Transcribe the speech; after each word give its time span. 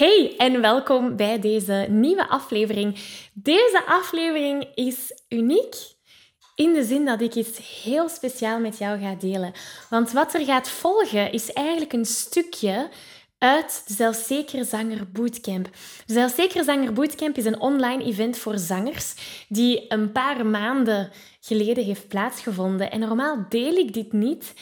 Hey 0.00 0.34
en 0.36 0.60
welkom 0.60 1.16
bij 1.16 1.38
deze 1.38 1.86
nieuwe 1.88 2.28
aflevering. 2.28 2.98
Deze 3.32 3.82
aflevering 3.86 4.68
is 4.74 5.22
uniek 5.28 5.74
in 6.54 6.72
de 6.72 6.84
zin 6.84 7.04
dat 7.04 7.20
ik 7.20 7.34
iets 7.34 7.82
heel 7.82 8.08
speciaal 8.08 8.60
met 8.60 8.78
jou 8.78 9.00
ga 9.00 9.14
delen. 9.14 9.52
Want 9.90 10.12
wat 10.12 10.34
er 10.34 10.44
gaat 10.44 10.68
volgen 10.68 11.32
is 11.32 11.52
eigenlijk 11.52 11.92
een 11.92 12.04
stukje 12.04 12.88
uit 13.38 13.82
de 13.86 13.94
Zelfzekere 13.94 14.64
Zanger 14.64 15.10
Bootcamp. 15.12 15.68
De 16.06 16.62
Zanger 16.64 16.92
Bootcamp 16.92 17.36
is 17.36 17.44
een 17.44 17.60
online 17.60 18.04
event 18.04 18.38
voor 18.38 18.58
zangers 18.58 19.14
die 19.48 19.84
een 19.88 20.12
paar 20.12 20.46
maanden 20.46 21.10
geleden 21.40 21.84
heeft 21.84 22.08
plaatsgevonden. 22.08 22.90
En 22.90 23.00
normaal 23.00 23.46
deel 23.48 23.74
ik 23.74 23.94
dit 23.94 24.12
niet 24.12 24.54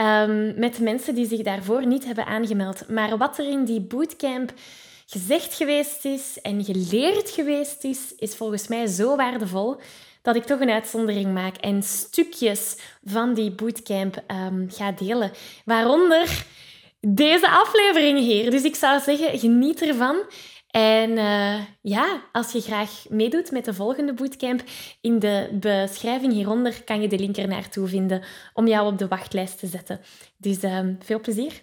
um, 0.00 0.58
met 0.58 0.78
mensen 0.78 1.14
die 1.14 1.26
zich 1.26 1.42
daarvoor 1.42 1.86
niet 1.86 2.04
hebben 2.04 2.26
aangemeld. 2.26 2.88
Maar 2.88 3.18
wat 3.18 3.38
er 3.38 3.48
in 3.48 3.64
die 3.64 3.80
bootcamp 3.80 4.52
gezegd 5.06 5.54
geweest 5.54 6.04
is 6.04 6.38
en 6.42 6.64
geleerd 6.64 7.30
geweest 7.30 7.84
is, 7.84 8.14
is 8.18 8.36
volgens 8.36 8.68
mij 8.68 8.86
zo 8.86 9.16
waardevol 9.16 9.80
dat 10.22 10.36
ik 10.36 10.44
toch 10.44 10.60
een 10.60 10.70
uitzondering 10.70 11.32
maak 11.32 11.56
en 11.56 11.82
stukjes 11.82 12.76
van 13.04 13.34
die 13.34 13.50
bootcamp 13.50 14.22
um, 14.28 14.66
ga 14.70 14.92
delen. 14.92 15.30
Waaronder 15.64 16.44
deze 17.00 17.50
aflevering 17.50 18.18
hier. 18.18 18.50
Dus 18.50 18.62
ik 18.62 18.74
zou 18.74 19.00
zeggen, 19.00 19.38
geniet 19.38 19.82
ervan. 19.82 20.16
En 20.70 21.10
uh, 21.10 21.60
ja, 21.80 22.22
als 22.32 22.52
je 22.52 22.60
graag 22.60 23.04
meedoet 23.08 23.50
met 23.50 23.64
de 23.64 23.74
volgende 23.74 24.14
bootcamp, 24.14 24.62
in 25.00 25.18
de 25.18 25.48
beschrijving 25.52 26.32
hieronder 26.32 26.84
kan 26.84 27.00
je 27.00 27.08
de 27.08 27.18
link 27.18 27.36
er 27.36 27.48
naartoe 27.48 27.88
vinden 27.88 28.22
om 28.54 28.68
jou 28.68 28.92
op 28.92 28.98
de 28.98 29.08
wachtlijst 29.08 29.58
te 29.58 29.66
zetten. 29.66 30.00
Dus 30.36 30.64
uh, 30.64 30.80
veel 30.98 31.20
plezier. 31.20 31.62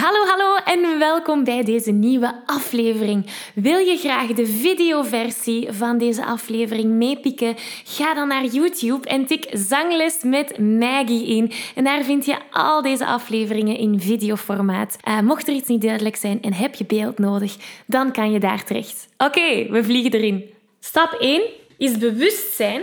Hallo, 0.00 0.24
hallo 0.26 0.56
en 0.56 0.98
welkom 0.98 1.44
bij 1.44 1.64
deze 1.64 1.90
nieuwe 1.90 2.42
aflevering. 2.46 3.26
Wil 3.54 3.78
je 3.78 3.96
graag 3.96 4.26
de 4.26 4.46
videoversie 4.46 5.72
van 5.72 5.98
deze 5.98 6.24
aflevering 6.24 6.92
meepikken? 6.92 7.54
Ga 7.84 8.14
dan 8.14 8.28
naar 8.28 8.44
YouTube 8.44 9.08
en 9.08 9.26
tik 9.26 9.46
Zangles 9.52 10.22
met 10.22 10.58
Maggie 10.58 11.26
in. 11.26 11.52
En 11.74 11.84
daar 11.84 12.04
vind 12.04 12.24
je 12.24 12.38
al 12.50 12.82
deze 12.82 13.06
afleveringen 13.06 13.76
in 13.76 14.00
videoformaat. 14.00 14.96
Uh, 15.08 15.20
mocht 15.20 15.48
er 15.48 15.54
iets 15.54 15.68
niet 15.68 15.82
duidelijk 15.82 16.16
zijn 16.16 16.42
en 16.42 16.52
heb 16.52 16.74
je 16.74 16.84
beeld 16.84 17.18
nodig, 17.18 17.56
dan 17.86 18.12
kan 18.12 18.32
je 18.32 18.40
daar 18.40 18.64
terecht. 18.64 19.08
Oké, 19.16 19.70
we 19.70 19.84
vliegen 19.84 20.12
erin. 20.12 20.54
Stap 20.80 21.12
1 21.12 21.42
is 21.78 21.98
bewustzijn 21.98 22.82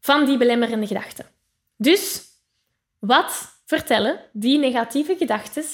van 0.00 0.24
die 0.24 0.36
belemmerende 0.36 0.86
gedachten. 0.86 1.26
Dus 1.76 2.22
wat 2.98 3.60
vertellen 3.66 4.20
die 4.32 4.58
negatieve 4.58 5.16
gedachten 5.18 5.64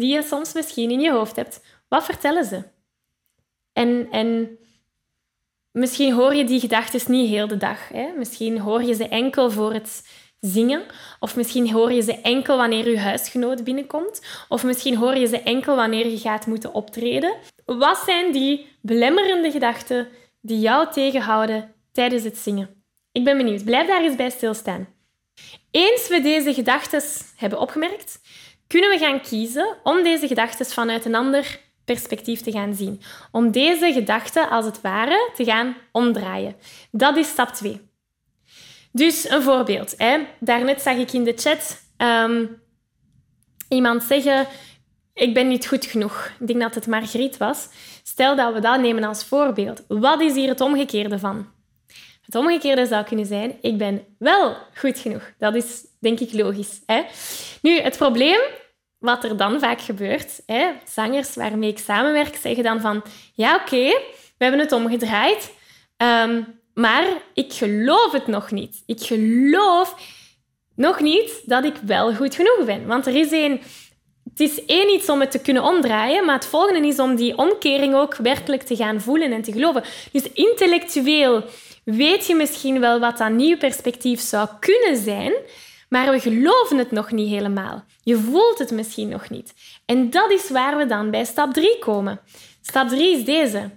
die 0.00 0.12
je 0.14 0.22
soms 0.22 0.52
misschien 0.52 0.90
in 0.90 1.00
je 1.00 1.12
hoofd 1.12 1.36
hebt, 1.36 1.60
wat 1.88 2.04
vertellen 2.04 2.44
ze? 2.44 2.62
En, 3.72 4.08
en 4.10 4.58
misschien 5.70 6.12
hoor 6.12 6.34
je 6.34 6.44
die 6.44 6.60
gedachten 6.60 7.12
niet 7.12 7.28
heel 7.28 7.46
de 7.46 7.56
dag. 7.56 7.88
Hè? 7.88 8.12
Misschien 8.16 8.58
hoor 8.58 8.82
je 8.82 8.94
ze 8.94 9.08
enkel 9.08 9.50
voor 9.50 9.72
het 9.72 10.08
zingen. 10.40 10.82
Of 11.20 11.36
misschien 11.36 11.70
hoor 11.70 11.92
je 11.92 12.00
ze 12.00 12.20
enkel 12.20 12.56
wanneer 12.56 12.90
je 12.90 12.98
huisgenoot 12.98 13.64
binnenkomt. 13.64 14.22
Of 14.48 14.64
misschien 14.64 14.96
hoor 14.96 15.16
je 15.16 15.26
ze 15.26 15.38
enkel 15.42 15.76
wanneer 15.76 16.08
je 16.08 16.18
gaat 16.18 16.46
moeten 16.46 16.74
optreden. 16.74 17.36
Wat 17.64 18.02
zijn 18.06 18.32
die 18.32 18.66
belemmerende 18.80 19.50
gedachten 19.50 20.08
die 20.40 20.60
jou 20.60 20.92
tegenhouden 20.92 21.74
tijdens 21.92 22.24
het 22.24 22.38
zingen? 22.38 22.84
Ik 23.12 23.24
ben 23.24 23.36
benieuwd. 23.36 23.64
Blijf 23.64 23.86
daar 23.86 24.02
eens 24.02 24.16
bij 24.16 24.30
stilstaan. 24.30 24.88
Eens 25.70 26.08
we 26.08 26.20
deze 26.20 26.54
gedachten 26.54 27.02
hebben 27.36 27.58
opgemerkt, 27.58 28.20
kunnen 28.70 28.90
we 28.90 28.98
gaan 28.98 29.20
kiezen 29.20 29.76
om 29.82 30.02
deze 30.02 30.26
gedachten 30.26 30.66
vanuit 30.66 31.04
een 31.04 31.14
ander 31.14 31.60
perspectief 31.84 32.40
te 32.40 32.50
gaan 32.50 32.74
zien. 32.74 33.02
Om 33.30 33.50
deze 33.50 33.92
gedachten 33.92 34.48
als 34.50 34.64
het 34.64 34.80
ware 34.80 35.30
te 35.34 35.44
gaan 35.44 35.76
omdraaien. 35.92 36.56
Dat 36.90 37.16
is 37.16 37.28
stap 37.28 37.48
2. 37.48 37.80
Dus 38.92 39.30
een 39.30 39.42
voorbeeld. 39.42 39.96
Daarnet 40.40 40.80
zag 40.80 40.96
ik 40.96 41.12
in 41.12 41.24
de 41.24 41.32
chat 41.36 41.82
ehm, 41.96 42.46
iemand 43.68 44.02
zeggen: 44.02 44.46
Ik 45.14 45.34
ben 45.34 45.48
niet 45.48 45.66
goed 45.66 45.86
genoeg. 45.86 46.32
Ik 46.40 46.46
denk 46.46 46.60
dat 46.60 46.74
het 46.74 46.86
Margriet 46.86 47.36
was. 47.36 47.68
Stel 48.02 48.36
dat 48.36 48.54
we 48.54 48.60
dat 48.60 48.80
nemen 48.80 49.04
als 49.04 49.24
voorbeeld. 49.24 49.84
Wat 49.88 50.20
is 50.20 50.34
hier 50.34 50.48
het 50.48 50.60
omgekeerde 50.60 51.18
van? 51.18 51.46
Het 52.30 52.40
omgekeerde 52.40 52.86
zou 52.86 53.04
kunnen 53.04 53.26
zijn, 53.26 53.58
ik 53.60 53.78
ben 53.78 54.04
wel 54.18 54.56
goed 54.74 54.98
genoeg. 54.98 55.32
Dat 55.38 55.54
is 55.54 55.84
denk 56.00 56.20
ik 56.20 56.32
logisch. 56.32 56.80
Hè? 56.86 57.02
Nu, 57.62 57.80
het 57.80 57.96
probleem, 57.96 58.40
wat 58.98 59.24
er 59.24 59.36
dan 59.36 59.60
vaak 59.60 59.80
gebeurt, 59.80 60.42
hè, 60.46 60.70
zangers 60.88 61.34
waarmee 61.34 61.70
ik 61.70 61.78
samenwerk, 61.78 62.36
zeggen 62.36 62.64
dan 62.64 62.80
van, 62.80 63.02
ja 63.34 63.54
oké, 63.54 63.86
we 64.38 64.44
hebben 64.44 64.60
het 64.60 64.72
omgedraaid, 64.72 65.52
um, 65.96 66.60
maar 66.74 67.06
ik 67.34 67.52
geloof 67.52 68.12
het 68.12 68.26
nog 68.26 68.50
niet. 68.50 68.82
Ik 68.86 69.00
geloof 69.00 69.94
nog 70.74 71.00
niet 71.00 71.42
dat 71.44 71.64
ik 71.64 71.74
wel 71.86 72.14
goed 72.14 72.34
genoeg 72.34 72.64
ben. 72.64 72.86
Want 72.86 73.06
er 73.06 73.14
is 73.14 73.32
één... 73.32 73.60
Het 74.24 74.40
is 74.40 74.64
één 74.64 74.90
iets 74.90 75.08
om 75.08 75.20
het 75.20 75.30
te 75.30 75.40
kunnen 75.40 75.62
omdraaien, 75.62 76.24
maar 76.24 76.34
het 76.34 76.46
volgende 76.46 76.88
is 76.88 76.98
om 76.98 77.16
die 77.16 77.36
omkering 77.36 77.94
ook 77.94 78.16
werkelijk 78.16 78.62
te 78.62 78.76
gaan 78.76 79.00
voelen 79.00 79.32
en 79.32 79.42
te 79.42 79.52
geloven. 79.52 79.84
Dus 80.12 80.32
intellectueel 80.32 81.44
weet 81.90 82.26
je 82.26 82.34
misschien 82.34 82.80
wel 82.80 83.00
wat 83.00 83.18
dat 83.18 83.30
nieuw 83.30 83.56
perspectief 83.56 84.20
zou 84.20 84.48
kunnen 84.60 85.02
zijn, 85.02 85.32
maar 85.88 86.10
we 86.10 86.20
geloven 86.20 86.78
het 86.78 86.90
nog 86.90 87.12
niet 87.12 87.28
helemaal. 87.28 87.84
Je 88.02 88.16
voelt 88.16 88.58
het 88.58 88.70
misschien 88.70 89.08
nog 89.08 89.30
niet. 89.30 89.54
En 89.84 90.10
dat 90.10 90.30
is 90.30 90.50
waar 90.50 90.76
we 90.76 90.86
dan 90.86 91.10
bij 91.10 91.24
stap 91.24 91.52
3 91.52 91.78
komen. 91.78 92.20
Stap 92.60 92.88
3 92.88 93.16
is 93.16 93.24
deze. 93.24 93.70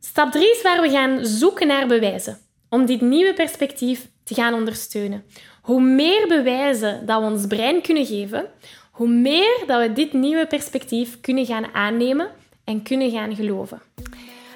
Stap 0.00 0.32
3 0.32 0.50
is 0.50 0.62
waar 0.62 0.80
we 0.80 0.90
gaan 0.90 1.26
zoeken 1.26 1.66
naar 1.66 1.86
bewijzen 1.86 2.38
om 2.68 2.86
dit 2.86 3.00
nieuwe 3.00 3.34
perspectief 3.34 4.08
te 4.24 4.34
gaan 4.34 4.54
ondersteunen. 4.54 5.24
Hoe 5.62 5.80
meer 5.80 6.28
bewijzen 6.28 7.06
dat 7.06 7.20
we 7.20 7.26
ons 7.26 7.46
brein 7.46 7.82
kunnen 7.82 8.06
geven, 8.06 8.46
hoe 8.90 9.08
meer 9.08 9.62
dat 9.66 9.80
we 9.80 9.92
dit 9.92 10.12
nieuwe 10.12 10.46
perspectief 10.46 11.20
kunnen 11.20 11.46
gaan 11.46 11.74
aannemen 11.74 12.28
en 12.64 12.82
kunnen 12.82 13.10
gaan 13.10 13.34
geloven. 13.34 13.82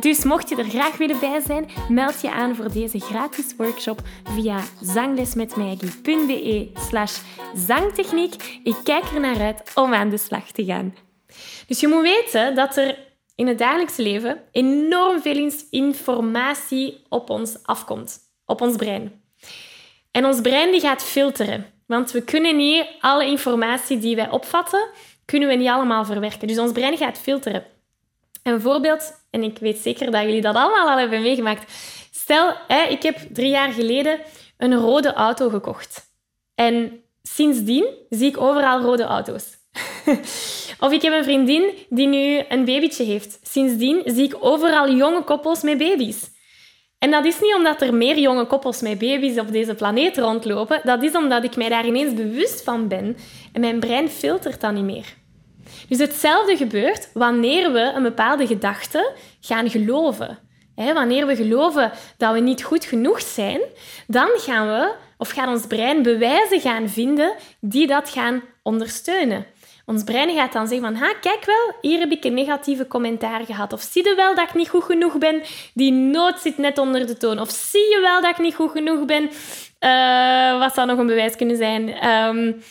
Dus 0.00 0.24
mocht 0.24 0.48
je 0.48 0.56
er 0.56 0.64
graag 0.64 0.96
willen 0.96 1.20
bij 1.20 1.40
zijn, 1.46 1.68
meld 1.88 2.20
je 2.20 2.30
aan 2.30 2.56
voor 2.56 2.72
deze 2.72 3.00
gratis 3.00 3.54
workshop 3.56 4.00
via 4.34 4.60
zanglesmetmaggie.be 4.80 6.70
slash 6.88 7.18
zangtechniek. 7.54 8.60
Ik 8.64 8.76
kijk 8.84 9.04
er 9.04 9.20
naar 9.20 9.40
uit 9.40 9.72
om 9.74 9.94
aan 9.94 10.08
de 10.08 10.18
slag 10.18 10.50
te 10.50 10.64
gaan. 10.64 10.94
Dus 11.66 11.80
je 11.80 11.88
moet 11.88 12.02
weten 12.02 12.54
dat 12.54 12.76
er 12.76 12.98
in 13.34 13.46
het 13.46 13.58
dagelijkse 13.58 14.02
leven 14.02 14.42
enorm 14.52 15.22
veel 15.22 15.50
informatie 15.70 17.02
op 17.08 17.30
ons 17.30 17.58
afkomt, 17.62 18.18
op 18.46 18.60
ons 18.60 18.76
brein. 18.76 19.22
En 20.10 20.24
ons 20.24 20.40
brein 20.40 20.70
die 20.70 20.80
gaat 20.80 21.02
filteren, 21.02 21.66
want 21.86 22.10
we 22.10 22.22
kunnen 22.22 22.56
niet 22.56 22.86
alle 23.00 23.26
informatie 23.26 23.98
die 23.98 24.16
wij 24.16 24.30
opvatten, 24.30 24.88
kunnen 25.24 25.48
we 25.48 25.54
niet 25.54 25.68
allemaal 25.68 26.04
verwerken. 26.04 26.48
Dus 26.48 26.58
ons 26.58 26.72
brein 26.72 26.96
gaat 26.96 27.18
filteren. 27.18 27.64
En 28.42 28.52
bijvoorbeeld, 28.52 29.12
en 29.30 29.42
ik 29.42 29.58
weet 29.58 29.78
zeker 29.78 30.10
dat 30.10 30.22
jullie 30.22 30.40
dat 30.40 30.54
allemaal 30.54 30.88
al 30.88 30.98
hebben 30.98 31.22
meegemaakt. 31.22 31.72
Stel, 32.10 32.54
hè, 32.68 32.82
ik 32.82 33.02
heb 33.02 33.18
drie 33.32 33.50
jaar 33.50 33.72
geleden 33.72 34.20
een 34.56 34.74
rode 34.74 35.12
auto 35.12 35.48
gekocht. 35.48 36.10
En 36.54 37.02
sindsdien 37.22 37.86
zie 38.08 38.28
ik 38.28 38.40
overal 38.40 38.80
rode 38.80 39.02
auto's. 39.02 39.44
of 40.84 40.92
ik 40.92 41.02
heb 41.02 41.12
een 41.12 41.24
vriendin 41.24 41.70
die 41.88 42.06
nu 42.06 42.42
een 42.48 42.64
babytje 42.64 43.04
heeft. 43.04 43.38
Sindsdien 43.42 44.02
zie 44.04 44.24
ik 44.24 44.36
overal 44.40 44.90
jonge 44.90 45.24
koppels 45.24 45.62
met 45.62 45.78
baby's. 45.78 46.30
En 46.98 47.10
dat 47.10 47.24
is 47.24 47.40
niet 47.40 47.54
omdat 47.54 47.82
er 47.82 47.94
meer 47.94 48.18
jonge 48.18 48.46
koppels 48.46 48.80
met 48.80 48.98
baby's 48.98 49.38
op 49.38 49.52
deze 49.52 49.74
planeet 49.74 50.18
rondlopen. 50.18 50.80
Dat 50.84 51.02
is 51.02 51.12
omdat 51.12 51.44
ik 51.44 51.56
mij 51.56 51.68
daar 51.68 51.86
ineens 51.86 52.14
bewust 52.14 52.62
van 52.62 52.88
ben 52.88 53.16
en 53.52 53.60
mijn 53.60 53.80
brein 53.80 54.08
filtert 54.08 54.60
dat 54.60 54.72
niet 54.72 54.84
meer. 54.84 55.21
Dus 55.88 55.98
hetzelfde 55.98 56.56
gebeurt 56.56 57.10
wanneer 57.14 57.72
we 57.72 57.92
een 57.94 58.02
bepaalde 58.02 58.46
gedachte 58.46 59.12
gaan 59.40 59.70
geloven. 59.70 60.38
wanneer 60.74 61.26
we 61.26 61.36
geloven 61.36 61.92
dat 62.16 62.32
we 62.32 62.40
niet 62.40 62.62
goed 62.62 62.84
genoeg 62.84 63.20
zijn, 63.20 63.60
dan 64.06 64.28
gaan 64.34 64.66
we, 64.66 64.94
of 65.18 65.30
gaat 65.30 65.48
ons 65.48 65.66
brein 65.66 66.02
bewijzen 66.02 66.60
gaan 66.60 66.88
vinden 66.88 67.34
die 67.60 67.86
dat 67.86 68.08
gaan 68.08 68.42
ondersteunen. 68.62 69.46
Ons 69.86 70.04
brein 70.04 70.34
gaat 70.34 70.52
dan 70.52 70.68
zeggen 70.68 70.86
van, 70.86 71.02
ha, 71.02 71.14
kijk 71.20 71.44
wel, 71.44 71.74
hier 71.80 71.98
heb 71.98 72.10
ik 72.10 72.24
een 72.24 72.34
negatieve 72.34 72.86
commentaar 72.86 73.44
gehad. 73.44 73.72
Of 73.72 73.80
zie 73.80 74.08
je 74.08 74.14
wel 74.14 74.34
dat 74.34 74.48
ik 74.48 74.54
niet 74.54 74.68
goed 74.68 74.84
genoeg 74.84 75.18
ben? 75.18 75.42
Die 75.74 75.92
noot 75.92 76.40
zit 76.40 76.58
net 76.58 76.78
onder 76.78 77.06
de 77.06 77.16
toon. 77.16 77.40
Of 77.40 77.50
zie 77.50 77.80
je 77.80 78.00
wel 78.00 78.20
dat 78.20 78.30
ik 78.30 78.38
niet 78.38 78.54
goed 78.54 78.70
genoeg 78.70 79.04
ben? 79.04 79.22
Uh, 79.80 80.58
wat 80.58 80.74
zou 80.74 80.86
nog 80.86 80.98
een 80.98 81.06
bewijs 81.06 81.36
kunnen 81.36 81.56
zijn? 81.56 82.08
Um, 82.08 82.62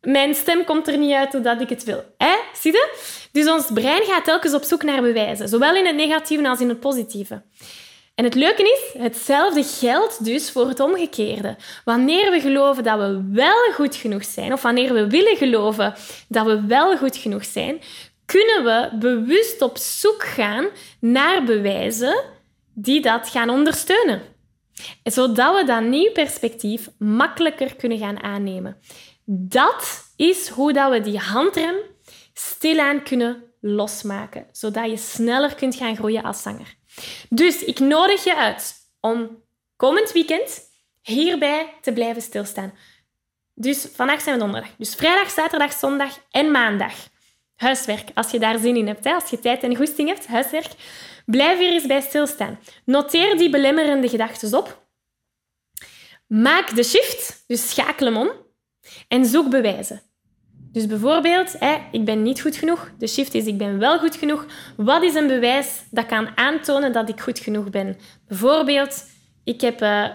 mijn 0.00 0.34
stem 0.34 0.64
komt 0.64 0.88
er 0.88 0.98
niet 0.98 1.12
uit 1.12 1.32
hoe 1.32 1.56
ik 1.58 1.68
het 1.68 1.84
wil. 1.84 2.04
Hè? 2.18 2.34
Zie 2.60 2.72
je? 2.72 2.96
Dus 3.32 3.48
ons 3.48 3.66
brein 3.74 4.02
gaat 4.02 4.24
telkens 4.24 4.54
op 4.54 4.62
zoek 4.62 4.82
naar 4.82 5.02
bewijzen. 5.02 5.48
Zowel 5.48 5.76
in 5.76 5.86
het 5.86 5.96
negatieve 5.96 6.48
als 6.48 6.60
in 6.60 6.68
het 6.68 6.80
positieve. 6.80 7.42
En 8.14 8.24
het 8.24 8.34
leuke 8.34 8.62
is, 8.62 9.02
hetzelfde 9.02 9.64
geldt 9.64 10.24
dus 10.24 10.50
voor 10.50 10.68
het 10.68 10.80
omgekeerde. 10.80 11.56
Wanneer 11.84 12.30
we 12.30 12.40
geloven 12.40 12.84
dat 12.84 12.98
we 12.98 13.22
wel 13.32 13.72
goed 13.72 13.96
genoeg 13.96 14.24
zijn, 14.24 14.52
of 14.52 14.62
wanneer 14.62 14.92
we 14.92 15.06
willen 15.06 15.36
geloven 15.36 15.94
dat 16.28 16.46
we 16.46 16.66
wel 16.66 16.96
goed 16.96 17.16
genoeg 17.16 17.44
zijn, 17.44 17.80
kunnen 18.24 18.64
we 18.64 18.96
bewust 18.98 19.62
op 19.62 19.78
zoek 19.78 20.22
gaan 20.22 20.66
naar 21.00 21.44
bewijzen 21.44 22.24
die 22.74 23.00
dat 23.00 23.28
gaan 23.28 23.50
ondersteunen. 23.50 24.22
Zodat 25.02 25.56
we 25.56 25.64
dat 25.64 25.82
nieuw 25.82 26.12
perspectief 26.12 26.88
makkelijker 26.98 27.76
kunnen 27.76 27.98
gaan 27.98 28.22
aannemen. 28.22 28.76
Dat 29.28 30.04
is 30.16 30.48
hoe 30.48 30.72
dat 30.72 30.90
we 30.90 31.00
die 31.00 31.18
handrem 31.18 31.74
stilaan 32.32 33.02
kunnen 33.02 33.44
losmaken, 33.60 34.46
zodat 34.52 34.90
je 34.90 34.96
sneller 34.96 35.54
kunt 35.54 35.74
gaan 35.74 35.96
groeien 35.96 36.22
als 36.22 36.42
zanger. 36.42 36.74
Dus 37.28 37.64
ik 37.64 37.78
nodig 37.78 38.24
je 38.24 38.36
uit 38.36 38.74
om 39.00 39.42
komend 39.76 40.12
weekend 40.12 40.60
hierbij 41.02 41.74
te 41.80 41.92
blijven 41.92 42.22
stilstaan. 42.22 42.74
Dus 43.54 43.88
vandaag 43.94 44.20
zijn 44.20 44.34
we 44.34 44.42
donderdag. 44.42 44.70
Dus 44.78 44.94
vrijdag, 44.94 45.30
zaterdag, 45.30 45.72
zondag 45.72 46.18
en 46.30 46.50
maandag. 46.50 46.94
Huiswerk, 47.56 48.08
als 48.14 48.30
je 48.30 48.38
daar 48.38 48.58
zin 48.58 48.76
in 48.76 48.86
hebt, 48.86 49.06
als 49.06 49.30
je 49.30 49.38
tijd 49.38 49.62
en 49.62 49.76
goesting 49.76 50.08
hebt, 50.08 50.26
huiswerk. 50.26 50.70
Blijf 51.26 51.58
hier 51.58 51.72
eens 51.72 51.86
bij 51.86 52.00
stilstaan. 52.00 52.58
Noteer 52.84 53.38
die 53.38 53.50
belemmerende 53.50 54.08
gedachten 54.08 54.58
op. 54.58 54.86
Maak 56.26 56.74
de 56.74 56.82
shift, 56.82 57.44
dus 57.46 57.70
schakel 57.70 58.06
hem 58.06 58.16
om. 58.16 58.45
En 59.08 59.24
zoek 59.24 59.50
bewijzen. 59.50 60.02
Dus 60.72 60.86
bijvoorbeeld, 60.86 61.56
hè, 61.58 61.76
ik 61.92 62.04
ben 62.04 62.22
niet 62.22 62.40
goed 62.40 62.56
genoeg. 62.56 62.90
De 62.98 63.06
shift 63.06 63.34
is, 63.34 63.46
ik 63.46 63.58
ben 63.58 63.78
wel 63.78 63.98
goed 63.98 64.16
genoeg. 64.16 64.46
Wat 64.76 65.02
is 65.02 65.14
een 65.14 65.26
bewijs 65.26 65.84
dat 65.90 66.06
kan 66.06 66.28
aantonen 66.34 66.92
dat 66.92 67.08
ik 67.08 67.20
goed 67.20 67.38
genoeg 67.38 67.70
ben? 67.70 67.96
Bijvoorbeeld, 68.28 69.04
ik 69.44 69.60
heb 69.60 69.82
uh, 69.82 70.08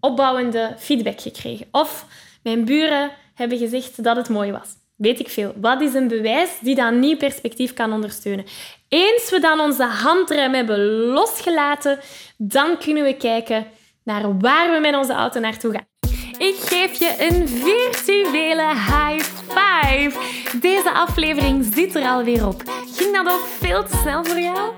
opbouwende 0.00 0.74
feedback 0.78 1.20
gekregen. 1.20 1.66
Of 1.70 2.06
mijn 2.42 2.64
buren 2.64 3.10
hebben 3.34 3.58
gezegd 3.58 4.04
dat 4.04 4.16
het 4.16 4.28
mooi 4.28 4.52
was. 4.52 4.68
Weet 4.96 5.20
ik 5.20 5.28
veel. 5.28 5.52
Wat 5.56 5.80
is 5.80 5.94
een 5.94 6.08
bewijs 6.08 6.50
die 6.60 6.74
dat 6.74 6.92
nieuw 6.92 7.16
perspectief 7.16 7.72
kan 7.72 7.92
ondersteunen? 7.92 8.44
Eens 8.88 9.30
we 9.30 9.40
dan 9.40 9.60
onze 9.60 9.84
handrem 9.84 10.54
hebben 10.54 10.78
losgelaten, 10.90 11.98
dan 12.36 12.78
kunnen 12.78 13.04
we 13.04 13.16
kijken 13.16 13.66
naar 14.04 14.38
waar 14.38 14.72
we 14.72 14.78
met 14.80 14.94
onze 14.94 15.12
auto 15.12 15.40
naartoe 15.40 15.72
gaan. 15.72 15.91
Ik 16.42 16.56
geef 16.60 16.98
je 16.98 17.14
een 17.18 17.48
virtuele 17.48 18.68
high 18.68 19.24
five. 19.48 20.12
Deze 20.60 20.92
aflevering 20.92 21.70
zit 21.74 21.94
er 21.94 22.02
alweer 22.02 22.46
op. 22.46 22.62
Ging 22.94 23.16
dat 23.16 23.32
ook 23.32 23.46
veel 23.58 23.84
te 23.84 23.96
snel 23.96 24.24
voor 24.24 24.40
jou? 24.40 24.72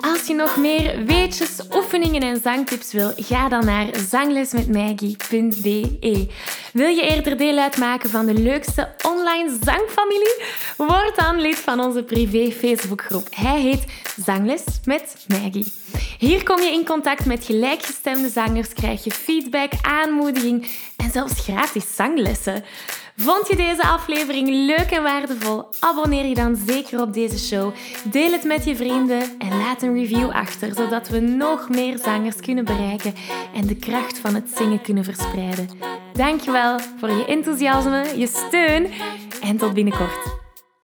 Als 0.00 0.26
je 0.26 0.34
nog 0.34 0.56
meer 0.56 1.04
weetjes, 1.04 1.60
oefeningen 1.74 2.22
en 2.22 2.40
zangtips 2.42 2.92
wil, 2.92 3.12
ga 3.16 3.48
dan 3.48 3.64
naar 3.64 3.86
zanglesmetmaggie.be. 4.08 6.28
Wil 6.72 6.88
je 6.88 7.02
eerder 7.02 7.36
deel 7.36 7.58
uitmaken 7.58 8.10
van 8.10 8.26
de 8.26 8.34
leukste 8.34 8.94
zangfamilie? 9.34 10.42
Word 10.76 11.16
dan 11.16 11.40
lid 11.40 11.56
van 11.56 11.80
onze 11.80 12.02
privé 12.02 12.50
Facebookgroep. 12.52 13.28
Hij 13.30 13.60
heet 13.60 13.84
Zangles 14.24 14.64
met 14.84 15.24
Maggie. 15.28 15.72
Hier 16.18 16.42
kom 16.42 16.60
je 16.60 16.72
in 16.72 16.84
contact 16.84 17.24
met 17.24 17.44
gelijkgestemde 17.44 18.28
zangers, 18.28 18.72
krijg 18.72 19.04
je 19.04 19.10
feedback, 19.10 19.72
aanmoediging 19.82 20.68
en 20.96 21.10
zelfs 21.10 21.40
gratis 21.40 21.96
zanglessen. 21.96 22.64
Vond 23.16 23.48
je 23.48 23.56
deze 23.56 23.82
aflevering 23.82 24.48
leuk 24.48 24.90
en 24.90 25.02
waardevol? 25.02 25.64
Abonneer 25.80 26.24
je 26.24 26.34
dan 26.34 26.56
zeker 26.66 27.00
op 27.00 27.12
deze 27.12 27.38
show. 27.38 27.74
Deel 28.04 28.32
het 28.32 28.44
met 28.44 28.64
je 28.64 28.76
vrienden 28.76 29.38
en 29.38 29.58
laat 29.58 29.82
een 29.82 29.94
review 29.94 30.30
achter, 30.30 30.74
zodat 30.74 31.08
we 31.08 31.20
nog 31.20 31.68
meer 31.68 31.98
zangers 31.98 32.36
kunnen 32.36 32.64
bereiken 32.64 33.14
en 33.54 33.66
de 33.66 33.76
kracht 33.76 34.18
van 34.18 34.34
het 34.34 34.50
zingen 34.56 34.82
kunnen 34.82 35.04
verspreiden. 35.04 35.95
Dankjewel 36.16 36.78
voor 36.98 37.08
je 37.10 37.24
enthousiasme, 37.24 38.12
je 38.16 38.26
steun 38.26 38.90
en 39.42 39.56
tot 39.56 39.74
binnenkort. 39.74 40.45